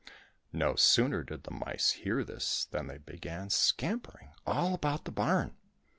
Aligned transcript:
"No 0.51 0.73
sooner 0.73 1.21
did 1.23 1.43
the 1.43 1.51
mice 1.51 1.91
hear 1.91 2.23
this 2.23 2.65
than 2.65 2.87
they 2.87 2.97
began 2.97 3.51
scampering 3.51 4.33
all 4.47 4.73
about 4.73 5.05
the 5.05 5.11
barn 5.11 5.55